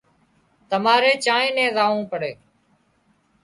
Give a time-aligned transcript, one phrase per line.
[0.69, 2.31] تماري چانئين نين زاوون پڙي